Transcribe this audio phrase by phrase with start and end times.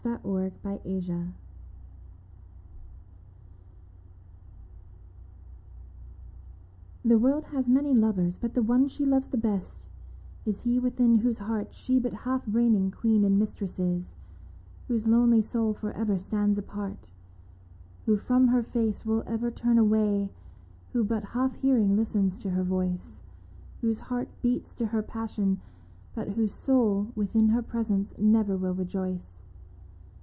[0.03, 1.25] THE LONE OF SOUL
[7.05, 9.85] The world has many lovers, but the one She loves the best
[10.43, 14.15] is he within whose heart She but half reigning queen and mistress is;
[14.87, 17.11] Whose lonely soul for ever stands apart,
[18.07, 20.31] Who from her face will ever turn away,
[20.93, 23.21] Who but half hearing listens to her voice,
[23.81, 25.61] Whose heart beats to her passion,
[26.15, 29.43] but whose soul Within her presence never will rejoice.